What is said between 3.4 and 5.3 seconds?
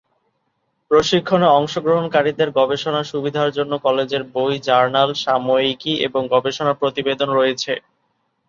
জন্য কলেজের বই, জার্নাল,